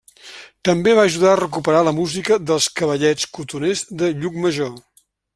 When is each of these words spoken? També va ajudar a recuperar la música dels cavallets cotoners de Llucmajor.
També 0.67 0.93
va 0.99 1.03
ajudar 1.09 1.33
a 1.33 1.37
recuperar 1.41 1.83
la 1.87 1.93
música 1.97 2.37
dels 2.51 2.69
cavallets 2.81 3.27
cotoners 3.39 3.85
de 4.03 4.09
Llucmajor. 4.23 4.73